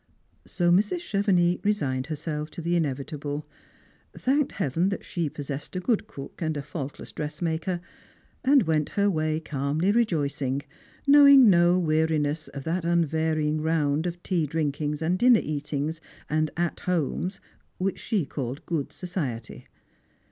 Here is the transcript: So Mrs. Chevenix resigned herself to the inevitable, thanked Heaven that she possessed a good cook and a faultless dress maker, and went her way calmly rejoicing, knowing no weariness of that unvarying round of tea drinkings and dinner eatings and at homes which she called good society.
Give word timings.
So 0.47 0.71
Mrs. 0.71 0.97
Chevenix 1.01 1.63
resigned 1.63 2.07
herself 2.07 2.49
to 2.49 2.61
the 2.63 2.75
inevitable, 2.75 3.45
thanked 4.17 4.53
Heaven 4.53 4.89
that 4.89 5.05
she 5.05 5.29
possessed 5.29 5.75
a 5.75 5.79
good 5.79 6.07
cook 6.07 6.41
and 6.41 6.57
a 6.57 6.63
faultless 6.63 7.11
dress 7.11 7.39
maker, 7.39 7.79
and 8.43 8.63
went 8.63 8.89
her 8.97 9.11
way 9.11 9.39
calmly 9.39 9.91
rejoicing, 9.91 10.63
knowing 11.05 11.51
no 11.51 11.77
weariness 11.77 12.47
of 12.47 12.63
that 12.63 12.83
unvarying 12.83 13.61
round 13.61 14.07
of 14.07 14.23
tea 14.23 14.47
drinkings 14.47 15.03
and 15.03 15.19
dinner 15.19 15.41
eatings 15.43 16.01
and 16.27 16.49
at 16.57 16.79
homes 16.79 17.39
which 17.77 17.99
she 17.99 18.25
called 18.25 18.65
good 18.65 18.91
society. 18.91 19.67